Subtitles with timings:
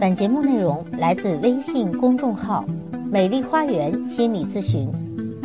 [0.00, 2.64] 本节目内容来自微信公众号
[3.10, 4.90] “美丽花园心理咨询”，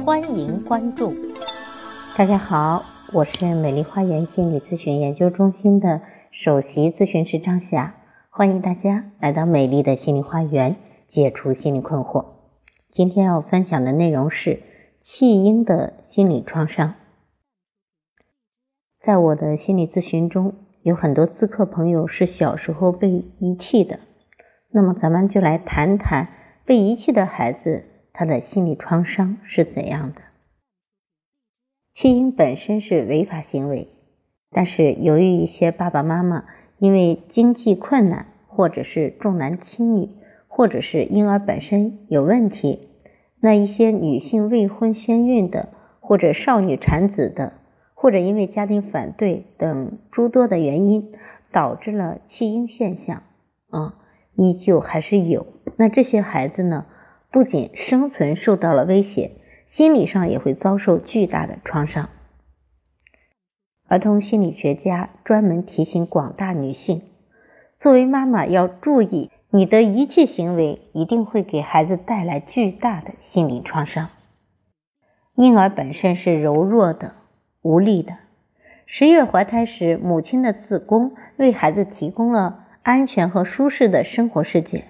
[0.03, 1.13] 欢迎关注。
[2.17, 2.83] 大家好，
[3.13, 6.01] 我是美丽花园心理咨询研究中心的
[6.31, 7.95] 首席咨询师张霞，
[8.29, 10.77] 欢迎大家来到美丽的心理花园，
[11.07, 12.25] 解除心理困惑。
[12.91, 14.63] 今天要分享的内容是
[15.01, 16.95] 弃婴的心理创伤。
[19.01, 23.99] 在我的心理咨询中，有很多咨客朋友是小时候被遗弃的。
[24.71, 26.27] 那么，咱们就来谈谈
[26.65, 30.21] 被遗弃的孩子他的心理创伤是怎样的。
[31.93, 33.87] 弃婴本身是违法行为，
[34.51, 36.45] 但是由于一些爸爸妈妈
[36.77, 40.09] 因为经济困难，或者是重男轻女，
[40.47, 42.89] 或者是婴儿本身有问题，
[43.39, 47.53] 那一些女性未婚先孕的，或者少女产子的，
[47.95, 51.11] 或者因为家庭反对等诸多的原因，
[51.51, 53.23] 导致了弃婴现象
[53.71, 53.95] 啊。
[54.39, 56.85] 依旧还是有，那这些孩子呢，
[57.29, 59.31] 不仅生存受到了威胁，
[59.65, 62.07] 心理上也会遭受巨大的创伤。
[63.89, 67.01] 儿童心理学家专门提醒广大女性，
[67.77, 74.07] 作为妈妈要注意，你的一切行为一定会给孩子带来巨大的心理创伤。
[75.35, 77.11] 婴儿本身是柔弱的、
[77.61, 78.13] 无力的，
[78.85, 82.67] 十月怀胎时，母亲的子宫为孩子提供了。
[82.81, 84.85] 安全和舒适的生活世界。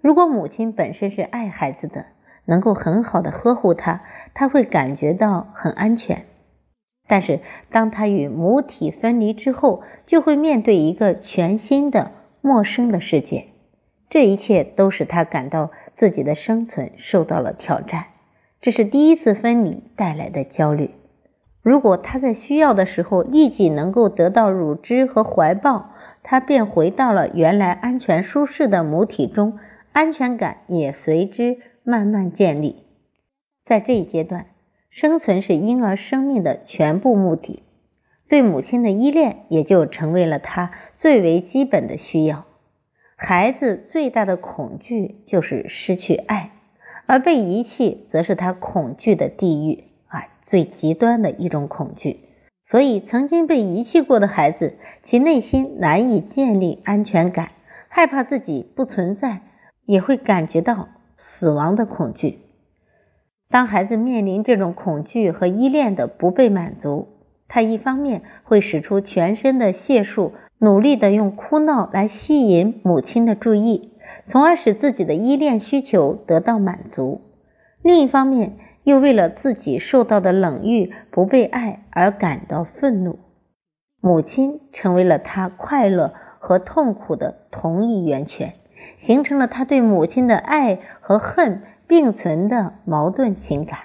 [0.00, 2.06] 如果母亲本身是爱孩子的，
[2.44, 4.02] 能够很好的呵护他，
[4.34, 6.24] 他会感觉到很安全。
[7.08, 13.46] 但是，当他与母体分离之后，就会面对一个全新的、陌生的世界。
[14.08, 18.06] 这一切都使他感到自己的生存受到了挑战。
[18.60, 20.90] 这是第一次分离带来的焦虑。
[21.62, 25.90] 如果他在需要的时候立即能够得到乳汁和怀抱，
[26.28, 29.60] 他便回到了原来安全舒适的母体中，
[29.92, 32.82] 安全感也随之慢慢建立。
[33.64, 34.46] 在这一阶段，
[34.90, 37.62] 生存是婴儿生命的全部目的，
[38.28, 42.44] 对母亲的依恋也就成为了他最为基本的需要。
[43.14, 46.50] 孩子最大的恐惧就是失去爱，
[47.06, 52.18] 而被遗弃则是他恐惧的地狱啊，最极端的一种恐惧。
[52.68, 57.50] 所以，曾经被遗弃过的孩子，其内心难以建立安全感，
[57.86, 59.42] 害怕自己不存在，
[59.84, 62.40] 也会感觉到死亡的恐惧。
[63.48, 67.06] 当孩子面临这种恐惧和依恋的不被满足，
[67.46, 73.92] 他一方面会使出全身的解数，努力的用哭闹来吸引母亲的注意，
[74.26, 77.20] 从而使自己的依恋需求得到满足；
[77.80, 83.18] 另一方面，又为了自己受到的冷遇、不被爱而感到愤怒，
[84.00, 88.54] 母亲成为了他快乐和痛苦的同一源泉，
[88.96, 93.80] 形成了他对母亲的爱和恨并存的矛盾情感。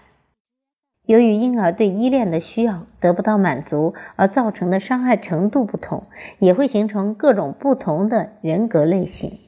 [1.08, 6.04] 由于婴儿对依恋的需要得不到满足而造成的伤害程度不同，
[6.38, 9.40] 也会形成各种不同的人格类型。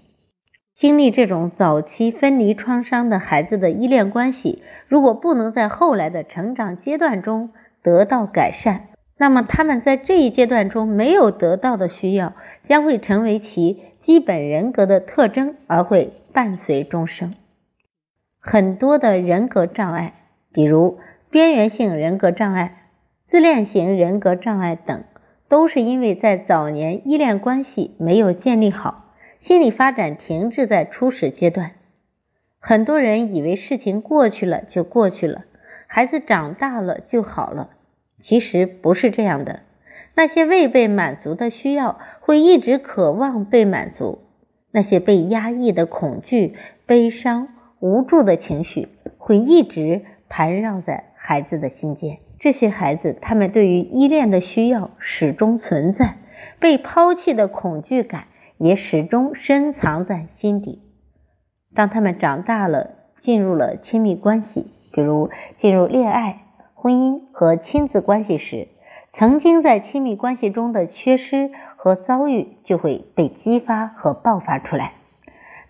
[0.76, 7.52] 经历这种早期分离创伤的孩子的依恋关系，如果不能在后来的成长阶段中
[7.84, 17.36] 得到改善，那么他们在这一阶段中没有得到的需要，将会成为其基本人格的特征，而会伴随终生。
[18.40, 20.16] 很多的人格障碍，
[20.52, 20.98] 比如
[21.30, 22.90] 边缘性人格障碍、
[23.28, 25.04] 自恋型人格障碍等，
[25.48, 29.13] 都是因为在早年依恋关系没有建立好。
[29.44, 31.72] 心理发展停滞在初始阶段，
[32.60, 35.44] 很多人以为事情过去了就过去了，
[35.86, 37.72] 孩子长大了就好了。
[38.22, 39.60] 其实不是这样的，
[40.16, 44.20] 那些未被满足的需要会一直渴望被满足，
[44.72, 46.56] 那些被压抑的恐惧、
[46.86, 47.50] 悲伤、
[47.82, 48.88] 无助的情绪
[49.18, 52.20] 会一直盘绕在孩子的心间。
[52.40, 56.16] 这些孩子，他们对于依恋的需要始终存在，
[56.62, 58.28] 被抛弃的恐惧感。
[58.58, 60.82] 也始终深藏在心底。
[61.76, 68.68] 当他们长大了，进入了亲密关系，比如进入恋爱、婚姻和亲子关系时，
[69.12, 74.94] 曾经在亲密关系中的缺失和遭遇就会被激发和爆发出来。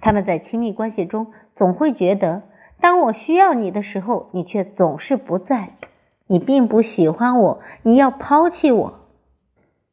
[0.02, 2.44] 他们在亲密关系中总会觉得，
[2.82, 5.70] 当我需要你的时候，你却总是不在；
[6.28, 9.03] 你并不喜欢我，你要抛弃我。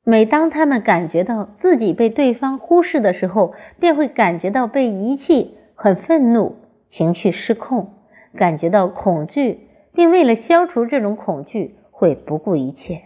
[0.02, 6.56] 每当他们感觉到自己被对方忽视的时候，便会感觉到被遗弃，很愤怒，
[6.86, 7.92] 情绪失控，
[8.34, 13.02] 感觉到恐惧，并为了消除这种恐惧，会不顾一切。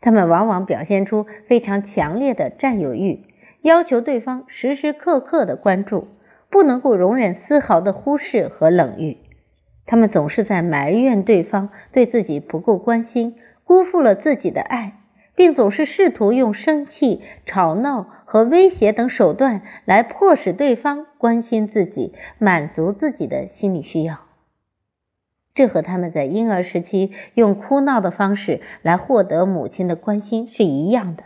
[0.00, 3.24] 他们往往表现出非常强烈的占有欲，
[3.60, 6.08] 要求对方时时刻刻的关注，
[6.50, 9.18] 不能够容忍丝毫的忽视和冷遇。
[9.84, 14.94] 他们总是在埋怨对方对自己不够关心，辜负了自己的爱，
[15.34, 24.18] 并总是试图用生气、吵闹和威胁等手段来迫使对方关心自己，满足自己的心理需要。
[25.54, 31.24] 这和他们在婴儿时期用哭闹的方式来获得母亲的关心是一样的。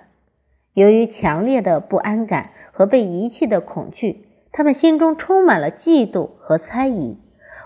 [0.73, 7.19] 由于强烈的不安感和被遗弃的恐惧，他们心中充满了嫉妒和猜疑。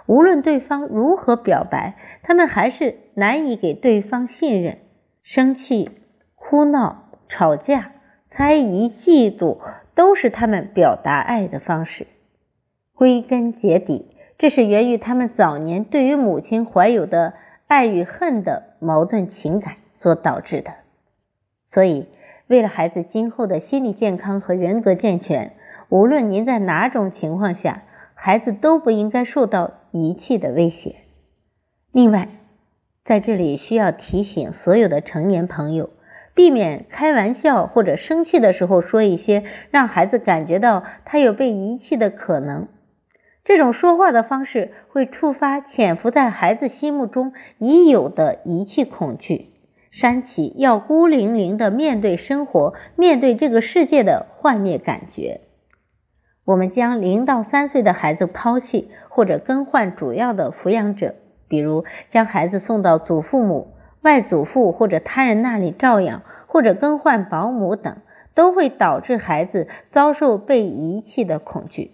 [0.07, 4.79] 无论对方如何表白，他们还是难以给对方信任。
[5.23, 5.91] 生气、
[6.51, 7.93] 哭闹、吵架、
[8.29, 9.59] 猜疑、嫉妒，
[9.95, 12.09] 都是他们表达爱的方式。
[12.93, 17.35] 归根结底，这是源于他们早年对于母亲怀有的
[17.69, 20.73] 爱与恨的矛盾情感所导致的。
[21.67, 22.09] 所以，
[22.49, 25.53] 为了孩子今后的心理健康和人格健全，
[25.89, 29.75] 无论您在哪种情况下，孩子都不应该受到。
[29.93, 30.97] 遗弃的威胁。
[31.93, 32.29] 另外，
[33.05, 35.91] 在这里需要提醒所有的成年朋友，
[36.35, 42.69] 避免开玩笑或者生气的时候说一些让孩子感觉到他有被遗弃的可能。
[43.45, 49.51] 这种说话的方式会触发潜伏在孩子心目中已有的遗弃恐惧，
[49.91, 55.41] 煽起要孤零零的面对生活、面对这个世界的幻灭感觉。
[56.45, 61.15] 我们将零到三岁的孩子抛弃或者更换主要的抚养者，
[61.49, 67.99] 比如将孩子送到祖父母、外祖父或者他人那里照养，或者更换保姆等，
[68.35, 71.93] 都会导致孩子遭受被遗弃的恐惧，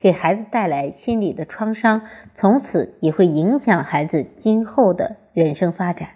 [0.00, 2.02] 给孩子带来心理的创伤，
[2.34, 6.08] 从此也会影响孩子今后的人生发展。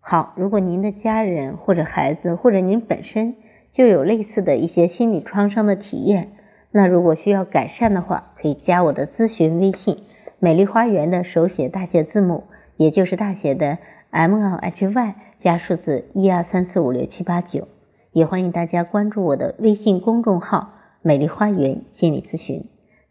[0.00, 3.36] 好，如果您的家人或者孩子或者您本身
[3.72, 6.32] 就有类似的一些心理创伤的体验。
[6.70, 10.04] 那如果需要改善的话，可以加我的咨询微信
[10.38, 12.44] “美丽花园”的手写大写字母，
[12.76, 13.78] 也就是大写的
[14.10, 17.68] M L H Y 加数字一二三四五六七八九。
[18.12, 20.72] 也欢迎大家关注我的微信公众号
[21.02, 22.64] “美丽花园心理咨询”，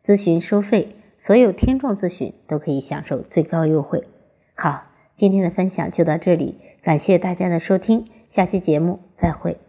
[0.04, 4.06] 咨询收费，所有听众咨询都可以享受最高优惠。
[4.56, 4.84] 好，
[5.16, 9.67] 今天的分享就到这里，感谢大家的收听，下期节目再会。